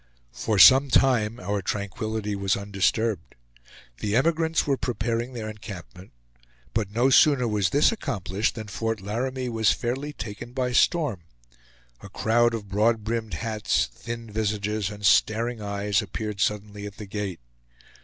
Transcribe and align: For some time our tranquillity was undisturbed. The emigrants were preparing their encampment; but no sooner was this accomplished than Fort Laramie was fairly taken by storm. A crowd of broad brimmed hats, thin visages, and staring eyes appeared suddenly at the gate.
For 0.33 0.57
some 0.57 0.89
time 0.89 1.39
our 1.39 1.61
tranquillity 1.61 2.35
was 2.35 2.57
undisturbed. 2.57 3.35
The 3.99 4.15
emigrants 4.15 4.65
were 4.65 4.75
preparing 4.75 5.33
their 5.33 5.47
encampment; 5.47 6.11
but 6.73 6.89
no 6.89 7.11
sooner 7.11 7.47
was 7.47 7.69
this 7.69 7.91
accomplished 7.91 8.55
than 8.55 8.67
Fort 8.67 8.99
Laramie 8.99 9.47
was 9.47 9.71
fairly 9.73 10.11
taken 10.11 10.53
by 10.53 10.71
storm. 10.71 11.25
A 12.01 12.09
crowd 12.09 12.55
of 12.55 12.67
broad 12.67 13.03
brimmed 13.03 13.35
hats, 13.35 13.85
thin 13.93 14.31
visages, 14.31 14.89
and 14.89 15.05
staring 15.05 15.61
eyes 15.61 16.01
appeared 16.01 16.39
suddenly 16.41 16.87
at 16.87 16.97
the 16.97 17.05
gate. 17.05 17.39